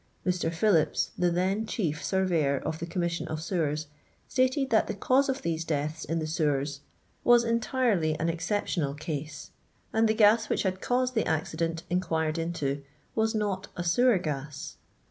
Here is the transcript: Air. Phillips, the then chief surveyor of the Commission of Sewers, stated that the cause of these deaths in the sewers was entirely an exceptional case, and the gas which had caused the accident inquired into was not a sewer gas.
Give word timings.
Air. 0.25 0.31
Phillips, 0.49 1.11
the 1.15 1.29
then 1.29 1.67
chief 1.67 2.03
surveyor 2.03 2.57
of 2.65 2.79
the 2.79 2.87
Commission 2.87 3.27
of 3.27 3.39
Sewers, 3.39 3.85
stated 4.27 4.71
that 4.71 4.87
the 4.87 4.95
cause 4.95 5.29
of 5.29 5.43
these 5.43 5.63
deaths 5.63 6.05
in 6.05 6.17
the 6.17 6.25
sewers 6.25 6.79
was 7.23 7.43
entirely 7.43 8.17
an 8.19 8.27
exceptional 8.27 8.95
case, 8.95 9.51
and 9.93 10.07
the 10.09 10.15
gas 10.15 10.49
which 10.49 10.63
had 10.63 10.81
caused 10.81 11.13
the 11.13 11.27
accident 11.27 11.83
inquired 11.87 12.39
into 12.39 12.81
was 13.13 13.35
not 13.35 13.67
a 13.77 13.83
sewer 13.83 14.17
gas. 14.17 14.77